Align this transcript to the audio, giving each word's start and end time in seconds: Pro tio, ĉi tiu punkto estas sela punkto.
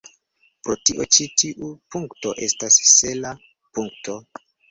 Pro 0.67 0.75
tio, 0.89 1.03
ĉi 1.17 1.27
tiu 1.41 1.67
punkto 1.95 2.33
estas 2.47 2.79
sela 2.95 3.35
punkto. 3.79 4.19